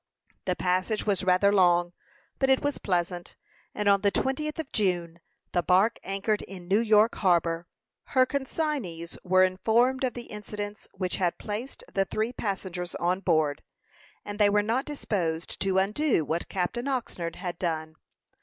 [0.45, 1.93] The passage was rather long,
[2.39, 3.35] but it was pleasant,
[3.75, 5.19] and on the twentieth of June
[5.51, 7.67] the bark anchored in New York harbor.
[8.05, 13.61] Her consignees were informed of the incidents which had placed the three passengers on board,
[14.25, 17.93] and they were not disposed to undo what Captain Oxnard had done.